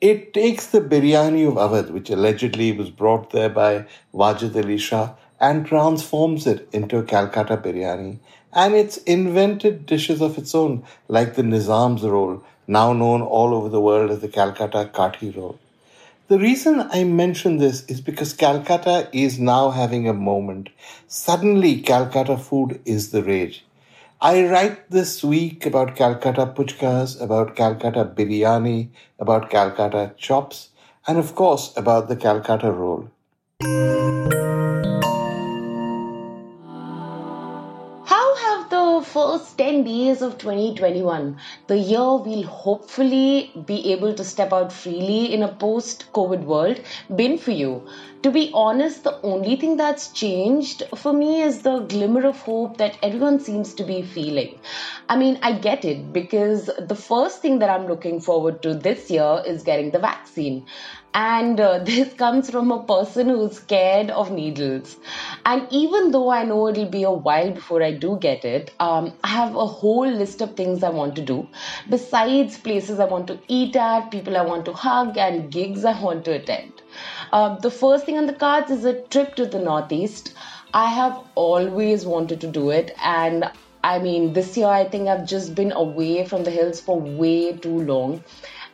It 0.00 0.32
takes 0.32 0.68
the 0.68 0.80
biryani 0.80 1.46
of 1.46 1.58
Awadh, 1.58 1.90
which 1.90 2.08
allegedly 2.08 2.72
was 2.72 2.88
brought 2.88 3.32
there 3.32 3.50
by 3.50 3.84
Wajid 4.14 4.56
Ali 4.56 4.78
Shah, 4.78 5.10
and 5.38 5.66
transforms 5.66 6.46
it 6.46 6.66
into 6.72 6.96
a 6.96 7.02
Calcutta 7.02 7.58
biryani. 7.58 8.18
And 8.50 8.74
it's 8.74 8.96
invented 8.98 9.84
dishes 9.84 10.22
of 10.22 10.38
its 10.38 10.54
own, 10.54 10.84
like 11.08 11.34
the 11.34 11.42
Nizam's 11.42 12.02
roll, 12.02 12.42
now 12.66 12.94
known 12.94 13.20
all 13.20 13.52
over 13.52 13.68
the 13.68 13.80
world 13.80 14.10
as 14.10 14.20
the 14.20 14.28
Calcutta 14.28 14.88
Kathi 14.90 15.36
roll. 15.36 15.58
The 16.28 16.38
reason 16.38 16.88
I 16.90 17.04
mention 17.04 17.58
this 17.58 17.84
is 17.84 18.00
because 18.00 18.32
Calcutta 18.32 19.10
is 19.12 19.38
now 19.38 19.68
having 19.68 20.08
a 20.08 20.14
moment. 20.14 20.70
Suddenly, 21.08 21.82
Calcutta 21.82 22.38
food 22.38 22.80
is 22.86 23.10
the 23.10 23.22
rage. 23.22 23.66
I 24.22 24.46
write 24.46 24.90
this 24.90 25.24
week 25.24 25.64
about 25.64 25.96
Calcutta 25.96 26.44
puchkas, 26.44 27.18
about 27.22 27.56
Calcutta 27.56 28.04
biryani, 28.04 28.90
about 29.18 29.48
Calcutta 29.48 30.12
chops, 30.18 30.68
and 31.06 31.16
of 31.16 31.34
course 31.34 31.72
about 31.74 32.08
the 32.10 32.16
Calcutta 32.16 32.70
roll. 32.70 33.08
10 39.60 39.84
days 39.84 40.22
of 40.22 40.38
2021, 40.38 41.36
the 41.66 41.76
year 41.76 42.16
we'll 42.16 42.44
hopefully 42.44 43.52
be 43.66 43.92
able 43.92 44.14
to 44.14 44.24
step 44.24 44.54
out 44.54 44.72
freely 44.72 45.34
in 45.34 45.42
a 45.42 45.52
post 45.52 46.10
COVID 46.14 46.44
world, 46.44 46.80
been 47.14 47.36
for 47.36 47.50
you? 47.50 47.86
To 48.22 48.30
be 48.30 48.50
honest, 48.54 49.04
the 49.04 49.20
only 49.20 49.56
thing 49.56 49.76
that's 49.76 50.12
changed 50.12 50.84
for 50.96 51.12
me 51.12 51.42
is 51.42 51.60
the 51.60 51.80
glimmer 51.80 52.26
of 52.26 52.40
hope 52.40 52.78
that 52.78 52.96
everyone 53.02 53.38
seems 53.38 53.74
to 53.74 53.84
be 53.84 54.00
feeling. 54.00 54.58
I 55.10 55.16
mean, 55.18 55.38
I 55.42 55.52
get 55.52 55.84
it 55.84 56.10
because 56.10 56.70
the 56.78 56.94
first 56.94 57.42
thing 57.42 57.58
that 57.58 57.68
I'm 57.68 57.86
looking 57.86 58.20
forward 58.20 58.62
to 58.62 58.72
this 58.72 59.10
year 59.10 59.42
is 59.46 59.62
getting 59.62 59.90
the 59.90 59.98
vaccine. 59.98 60.64
And 61.12 61.58
uh, 61.60 61.78
this 61.84 62.12
comes 62.14 62.50
from 62.50 62.70
a 62.70 62.82
person 62.84 63.28
who's 63.28 63.56
scared 63.56 64.10
of 64.10 64.30
needles. 64.30 64.96
And 65.44 65.66
even 65.70 66.10
though 66.12 66.30
I 66.30 66.44
know 66.44 66.68
it'll 66.68 66.86
be 66.86 67.02
a 67.02 67.10
while 67.10 67.50
before 67.50 67.82
I 67.82 67.92
do 67.92 68.18
get 68.20 68.44
it, 68.44 68.72
um, 68.80 69.12
I 69.24 69.28
have 69.28 69.54
a 69.54 69.66
whole 69.66 70.08
list 70.08 70.40
of 70.40 70.56
things 70.56 70.82
I 70.82 70.90
want 70.90 71.16
to 71.16 71.22
do. 71.22 71.48
Besides 71.88 72.58
places 72.58 73.00
I 73.00 73.06
want 73.06 73.26
to 73.28 73.38
eat 73.48 73.76
at, 73.76 74.10
people 74.10 74.36
I 74.36 74.42
want 74.42 74.64
to 74.66 74.72
hug, 74.72 75.16
and 75.18 75.50
gigs 75.50 75.84
I 75.84 76.00
want 76.00 76.24
to 76.26 76.32
attend. 76.32 76.82
Uh, 77.32 77.56
the 77.58 77.70
first 77.70 78.06
thing 78.06 78.18
on 78.18 78.26
the 78.26 78.32
cards 78.32 78.70
is 78.70 78.84
a 78.84 79.00
trip 79.08 79.34
to 79.36 79.46
the 79.46 79.58
Northeast. 79.58 80.32
I 80.72 80.86
have 80.88 81.18
always 81.34 82.06
wanted 82.06 82.40
to 82.42 82.46
do 82.46 82.70
it, 82.70 82.92
and 83.02 83.50
I 83.82 83.98
mean, 83.98 84.34
this 84.34 84.56
year 84.56 84.68
I 84.68 84.84
think 84.84 85.08
I've 85.08 85.26
just 85.26 85.54
been 85.54 85.72
away 85.72 86.24
from 86.26 86.44
the 86.44 86.50
hills 86.50 86.80
for 86.80 87.00
way 87.00 87.56
too 87.56 87.80
long 87.80 88.22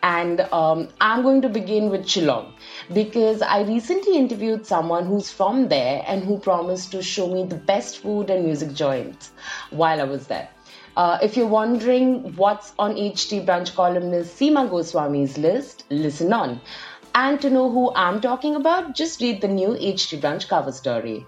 and 0.03 0.41
um, 0.53 0.89
I'm 1.01 1.23
going 1.23 1.43
to 1.43 1.49
begin 1.49 1.91
with 1.91 2.07
Shillong 2.07 2.53
because 2.93 3.43
I 3.43 3.63
recently 3.63 4.17
interviewed 4.17 4.67
someone 4.67 5.07
who's 5.07 5.31
from 5.31 5.69
there 5.69 6.05
and 6.07 6.23
who 6.25 6.39
promised 6.39 6.93
to 6.93 7.03
show 7.03 7.33
me 7.33 7.45
the 7.45 7.57
best 7.57 7.99
food 7.99 8.31
and 8.31 8.45
music 8.45 8.75
joints 8.75 9.33
while 9.71 10.01
I 10.01 10.05
was 10.05 10.27
there. 10.27 10.49
Uh, 10.97 11.19
if 11.23 11.37
you're 11.37 11.47
wondering 11.47 12.35
what's 12.37 12.73
on 12.79 12.95
HT 12.95 13.45
Brunch 13.45 13.75
columnist 13.75 14.39
Seema 14.39 14.69
Goswami's 14.71 15.37
list, 15.37 15.85
listen 15.91 16.33
on. 16.33 16.61
And 17.15 17.41
to 17.41 17.51
know 17.51 17.71
who 17.71 17.93
I'm 17.95 18.21
talking 18.21 18.57
about, 18.57 18.95
just 18.95 19.21
read 19.21 19.41
the 19.41 19.49
new 19.49 19.71
HT 19.71 20.21
Brunch 20.21 20.49
cover 20.49 20.73
story. 20.73 21.27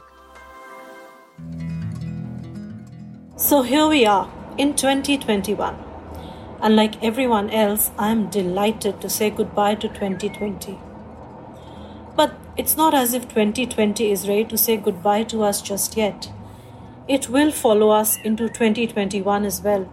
So 3.37 3.63
here 3.63 3.87
we 3.87 4.05
are 4.05 4.31
in 4.59 4.75
2021. 4.75 5.88
Unlike 6.61 7.05
everyone 7.05 7.51
else, 7.51 7.93
I 7.97 8.11
am 8.11 8.31
delighted 8.31 9.01
to 9.01 9.09
say 9.09 9.31
goodbye 9.31 9.77
to 9.77 9.89
2020. 9.89 10.77
But 12.17 12.35
it's 12.57 12.77
not 12.77 12.95
as 12.95 13.15
if 13.15 13.29
2020 13.29 14.11
is 14.11 14.27
ready 14.29 14.45
to 14.47 14.59
say 14.59 14.77
goodbye 14.77 15.23
to 15.25 15.45
us 15.45 15.63
just 15.63 15.97
yet. 15.97 16.33
It 17.07 17.29
will 17.29 17.53
follow 17.53 17.91
us 17.91 18.19
into 18.25 18.49
2021 18.49 19.45
as 19.45 19.63
well. 19.63 19.89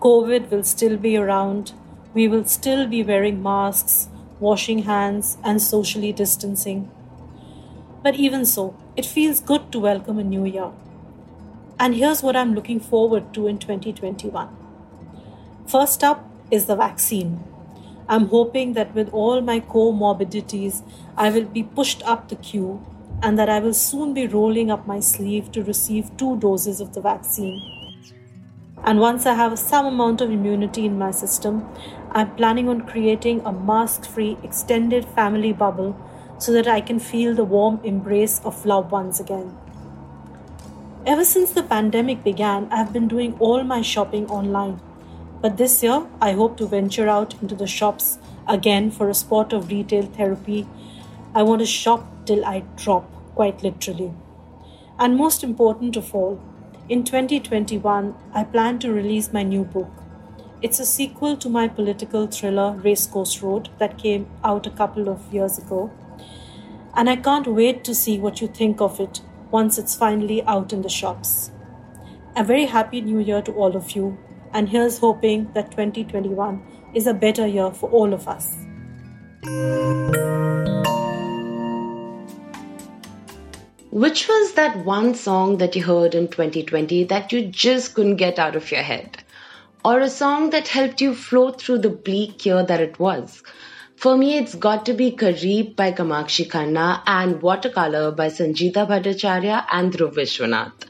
COVID 0.00 0.50
will 0.50 0.62
still 0.62 0.98
be 0.98 1.16
around. 1.16 1.72
We 2.12 2.28
will 2.28 2.44
still 2.44 2.86
be 2.86 3.02
wearing 3.02 3.42
masks, 3.42 4.08
washing 4.40 4.80
hands, 4.82 5.38
and 5.42 5.62
socially 5.62 6.12
distancing. 6.12 6.90
But 8.02 8.16
even 8.16 8.44
so, 8.44 8.76
it 8.94 9.06
feels 9.06 9.40
good 9.40 9.72
to 9.72 9.80
welcome 9.80 10.18
a 10.18 10.24
new 10.24 10.44
year. 10.44 10.70
And 11.80 11.94
here's 11.94 12.22
what 12.22 12.36
I'm 12.36 12.54
looking 12.54 12.78
forward 12.78 13.32
to 13.32 13.46
in 13.46 13.58
2021. 13.58 14.57
First 15.68 16.02
up 16.02 16.24
is 16.50 16.64
the 16.64 16.76
vaccine. 16.76 17.44
I'm 18.08 18.28
hoping 18.28 18.72
that 18.72 18.94
with 18.94 19.10
all 19.12 19.42
my 19.42 19.60
comorbidities, 19.60 20.82
I 21.14 21.28
will 21.28 21.44
be 21.44 21.62
pushed 21.62 22.02
up 22.04 22.30
the 22.30 22.36
queue 22.36 22.82
and 23.22 23.38
that 23.38 23.50
I 23.50 23.58
will 23.58 23.74
soon 23.74 24.14
be 24.14 24.26
rolling 24.26 24.70
up 24.70 24.86
my 24.86 25.00
sleeve 25.00 25.52
to 25.52 25.62
receive 25.62 26.16
two 26.16 26.38
doses 26.38 26.80
of 26.80 26.94
the 26.94 27.02
vaccine. 27.02 27.60
And 28.82 28.98
once 28.98 29.26
I 29.26 29.34
have 29.34 29.58
some 29.58 29.84
amount 29.84 30.22
of 30.22 30.30
immunity 30.30 30.86
in 30.86 30.96
my 30.96 31.10
system, 31.10 31.68
I'm 32.12 32.34
planning 32.36 32.70
on 32.70 32.86
creating 32.86 33.42
a 33.44 33.52
mask 33.52 34.06
free 34.06 34.38
extended 34.42 35.04
family 35.04 35.52
bubble 35.52 35.94
so 36.38 36.50
that 36.52 36.66
I 36.66 36.80
can 36.80 36.98
feel 36.98 37.34
the 37.34 37.44
warm 37.44 37.78
embrace 37.84 38.40
of 38.42 38.64
loved 38.64 38.90
ones 38.90 39.20
again. 39.20 39.54
Ever 41.04 41.26
since 41.26 41.50
the 41.50 41.62
pandemic 41.62 42.24
began, 42.24 42.68
I've 42.70 42.94
been 42.94 43.06
doing 43.06 43.36
all 43.38 43.62
my 43.64 43.82
shopping 43.82 44.30
online. 44.30 44.80
But 45.40 45.56
this 45.56 45.82
year, 45.82 46.06
I 46.20 46.32
hope 46.32 46.56
to 46.56 46.66
venture 46.66 47.08
out 47.08 47.40
into 47.40 47.54
the 47.54 47.66
shops 47.66 48.18
again 48.48 48.90
for 48.90 49.08
a 49.08 49.14
spot 49.14 49.52
of 49.52 49.70
retail 49.70 50.06
therapy. 50.06 50.66
I 51.34 51.44
want 51.44 51.60
to 51.60 51.66
shop 51.66 52.04
till 52.26 52.44
I 52.44 52.64
drop, 52.76 53.04
quite 53.34 53.62
literally. 53.62 54.12
And 54.98 55.16
most 55.16 55.44
important 55.44 55.96
of 55.96 56.12
all, 56.12 56.40
in 56.88 57.04
2021, 57.04 58.14
I 58.34 58.44
plan 58.44 58.78
to 58.80 58.92
release 58.92 59.32
my 59.32 59.44
new 59.44 59.62
book. 59.62 59.90
It's 60.60 60.80
a 60.80 60.86
sequel 60.86 61.36
to 61.36 61.48
my 61.48 61.68
political 61.68 62.26
thriller 62.26 62.72
Racecourse 62.72 63.40
Road 63.40 63.68
that 63.78 63.96
came 63.96 64.26
out 64.42 64.66
a 64.66 64.70
couple 64.70 65.08
of 65.08 65.32
years 65.32 65.56
ago. 65.56 65.92
And 66.94 67.08
I 67.08 67.14
can't 67.14 67.46
wait 67.46 67.84
to 67.84 67.94
see 67.94 68.18
what 68.18 68.40
you 68.40 68.48
think 68.48 68.80
of 68.80 68.98
it 68.98 69.20
once 69.52 69.78
it's 69.78 69.94
finally 69.94 70.42
out 70.42 70.72
in 70.72 70.82
the 70.82 70.88
shops. 70.88 71.52
A 72.34 72.42
very 72.42 72.64
happy 72.64 73.00
new 73.00 73.20
year 73.20 73.40
to 73.42 73.52
all 73.52 73.76
of 73.76 73.92
you, 73.92 74.18
and 74.52 74.68
here's 74.68 74.98
hoping 74.98 75.50
that 75.54 75.70
2021 75.70 76.62
is 76.94 77.06
a 77.06 77.14
better 77.14 77.46
year 77.46 77.70
for 77.70 77.90
all 77.90 78.12
of 78.12 78.26
us. 78.28 78.56
Which 83.90 84.28
was 84.28 84.52
that 84.52 84.84
one 84.84 85.14
song 85.14 85.58
that 85.58 85.74
you 85.74 85.82
heard 85.82 86.14
in 86.14 86.28
2020 86.28 87.04
that 87.04 87.32
you 87.32 87.46
just 87.46 87.94
couldn't 87.94 88.16
get 88.16 88.38
out 88.38 88.54
of 88.54 88.70
your 88.70 88.82
head? 88.82 89.18
Or 89.84 90.00
a 90.00 90.10
song 90.10 90.50
that 90.50 90.68
helped 90.68 91.00
you 91.00 91.14
float 91.14 91.60
through 91.60 91.78
the 91.78 91.90
bleak 91.90 92.44
year 92.44 92.62
that 92.62 92.80
it 92.80 92.98
was? 92.98 93.42
For 93.98 94.16
me, 94.16 94.38
it's 94.38 94.54
got 94.54 94.86
to 94.86 94.92
be 94.94 95.10
Kareeb 95.10 95.74
by 95.74 95.90
Kamakshi 95.90 96.48
Khanna 96.48 97.02
and 97.04 97.42
Watercolor 97.42 98.12
by 98.12 98.28
Sanjita 98.28 98.86
Bhattacharya 98.86 99.64
and 99.72 99.92
Dhruv 99.92 100.14
Vishwanath. 100.14 100.84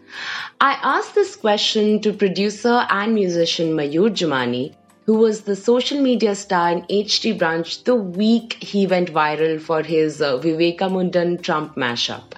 I 0.61 0.73
asked 0.83 1.15
this 1.15 1.35
question 1.35 2.03
to 2.03 2.13
producer 2.13 2.85
and 2.91 3.15
musician 3.15 3.73
Mayur 3.73 4.11
Jumani, 4.11 4.75
who 5.07 5.15
was 5.15 5.41
the 5.41 5.57
social 5.57 6.03
media 6.03 6.35
star 6.35 6.71
in 6.71 6.83
HT 6.83 7.39
Brunch 7.39 7.83
the 7.85 7.95
week 7.95 8.59
he 8.63 8.87
went 8.87 9.11
viral 9.11 9.59
for 9.59 9.83
his 9.83 10.21
uh, 10.21 10.37
Vivekamundan 10.37 11.41
Trump 11.41 11.77
mashup. 11.77 12.35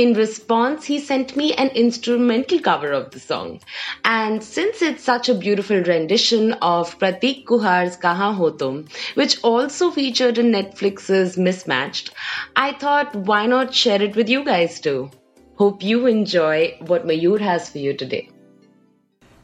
In 0.00 0.14
response, 0.14 0.86
he 0.86 0.98
sent 0.98 1.36
me 1.36 1.52
an 1.52 1.68
instrumental 1.68 2.58
cover 2.58 2.90
of 2.90 3.10
the 3.10 3.20
song. 3.20 3.60
And 4.02 4.42
since 4.42 4.80
it's 4.80 5.04
such 5.04 5.28
a 5.28 5.34
beautiful 5.34 5.82
rendition 5.82 6.54
of 6.54 6.98
Prateek 6.98 7.44
Kuhad's 7.44 7.98
Kahaan 7.98 8.34
Ho 8.36 8.48
Tum, 8.48 8.88
which 9.12 9.36
also 9.44 9.90
featured 9.90 10.38
in 10.38 10.52
Netflix's 10.52 11.36
Mismatched, 11.36 12.12
I 12.56 12.72
thought 12.72 13.14
why 13.14 13.44
not 13.44 13.74
share 13.74 14.00
it 14.00 14.16
with 14.16 14.30
you 14.30 14.42
guys 14.42 14.80
too? 14.80 15.10
Hope 15.56 15.82
you 15.82 16.06
enjoy 16.06 16.78
what 16.80 17.06
Mayur 17.06 17.38
has 17.38 17.68
for 17.68 17.76
you 17.76 17.94
today. 17.94 18.30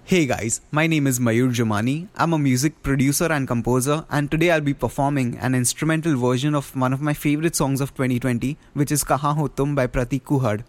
Hey 0.08 0.24
guys, 0.24 0.60
my 0.70 0.86
name 0.86 1.08
is 1.08 1.18
Mayur 1.18 1.52
Jumani. 1.52 2.06
I'm 2.14 2.32
a 2.32 2.38
music 2.38 2.80
producer 2.84 3.24
and 3.24 3.48
composer, 3.48 4.04
and 4.08 4.30
today 4.30 4.52
I'll 4.52 4.60
be 4.60 4.72
performing 4.72 5.36
an 5.38 5.52
instrumental 5.52 6.16
version 6.16 6.54
of 6.54 6.76
one 6.76 6.92
of 6.92 7.00
my 7.00 7.12
favorite 7.12 7.56
songs 7.56 7.80
of 7.80 7.92
2020, 7.96 8.56
which 8.74 8.92
is 8.92 9.02
Kahaan 9.02 9.34
Ho 9.34 9.48
Tum 9.48 9.74
by 9.74 9.88
Prateek 9.88 10.22
Kuhad. 10.22 10.62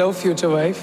Hello, 0.00 0.14
future 0.14 0.48
wife. 0.48 0.80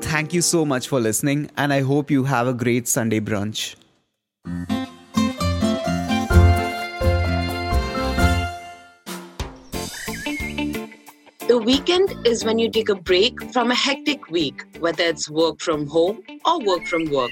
Thank 0.00 0.32
you 0.32 0.40
so 0.40 0.64
much 0.64 0.88
for 0.88 1.00
listening, 1.00 1.50
and 1.58 1.74
I 1.74 1.82
hope 1.82 2.10
you 2.10 2.24
have 2.24 2.48
a 2.48 2.54
great 2.54 2.88
Sunday 2.88 3.20
brunch. 3.20 3.76
The 11.56 11.62
weekend 11.62 12.26
is 12.26 12.44
when 12.44 12.58
you 12.58 12.70
take 12.70 12.90
a 12.90 12.94
break 12.94 13.42
from 13.50 13.70
a 13.70 13.74
hectic 13.74 14.28
week, 14.28 14.62
whether 14.78 15.04
it's 15.04 15.30
work 15.30 15.58
from 15.58 15.86
home 15.86 16.20
or 16.44 16.60
work 16.60 16.84
from 16.86 17.06
work. 17.06 17.30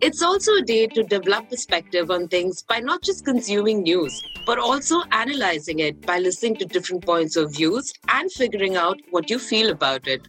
It's 0.00 0.22
also 0.22 0.54
a 0.54 0.62
day 0.62 0.86
to 0.86 1.02
develop 1.02 1.50
perspective 1.50 2.10
on 2.10 2.28
things 2.28 2.62
by 2.62 2.80
not 2.80 3.02
just 3.02 3.26
consuming 3.26 3.82
news, 3.82 4.22
but 4.46 4.58
also 4.58 5.02
analyzing 5.12 5.80
it 5.80 6.00
by 6.06 6.18
listening 6.18 6.56
to 6.60 6.64
different 6.64 7.04
points 7.04 7.36
of 7.36 7.52
views 7.52 7.92
and 8.08 8.32
figuring 8.32 8.76
out 8.76 8.98
what 9.10 9.28
you 9.28 9.38
feel 9.38 9.68
about 9.68 10.08
it. 10.08 10.22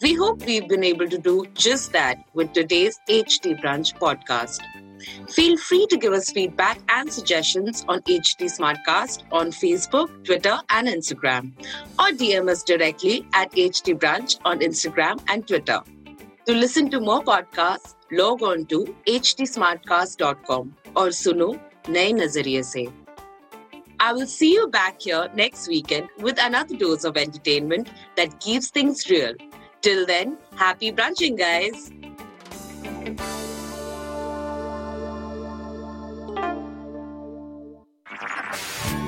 We 0.00 0.14
hope 0.14 0.46
we've 0.46 0.66
been 0.66 0.82
able 0.82 1.10
to 1.10 1.18
do 1.18 1.44
just 1.52 1.92
that 1.92 2.16
with 2.32 2.54
today's 2.54 2.98
HT 3.06 3.60
Brunch 3.60 3.92
podcast. 3.98 4.60
Feel 5.28 5.56
free 5.56 5.86
to 5.88 5.96
give 5.96 6.12
us 6.12 6.30
feedback 6.30 6.78
and 6.88 7.12
suggestions 7.12 7.84
on 7.88 8.00
HT 8.02 8.44
Smartcast 8.44 9.24
on 9.32 9.50
Facebook, 9.50 10.24
Twitter, 10.24 10.58
and 10.70 10.88
Instagram, 10.88 11.52
or 11.98 12.10
DM 12.12 12.48
us 12.48 12.62
directly 12.62 13.26
at 13.32 13.50
HT 13.52 13.98
Brunch 13.98 14.38
on 14.44 14.60
Instagram 14.60 15.22
and 15.28 15.46
Twitter. 15.46 15.80
To 16.46 16.52
listen 16.52 16.90
to 16.90 17.00
more 17.00 17.22
podcasts, 17.22 17.94
log 18.12 18.42
on 18.42 18.66
to 18.66 18.84
htsmartcast.com 19.06 20.76
Suno 20.94 21.10
सुनो 21.10 21.60
Nazariya 21.88 22.64
Se. 22.64 22.88
I 23.98 24.12
will 24.12 24.26
see 24.26 24.52
you 24.52 24.68
back 24.68 25.00
here 25.00 25.28
next 25.34 25.68
weekend 25.68 26.08
with 26.18 26.38
another 26.40 26.76
dose 26.76 27.04
of 27.04 27.16
entertainment 27.16 27.90
that 28.16 28.38
keeps 28.40 28.70
things 28.70 29.08
real. 29.10 29.34
Till 29.80 30.06
then, 30.06 30.38
happy 30.54 30.92
brunching, 30.92 31.36
guys! 31.38 31.90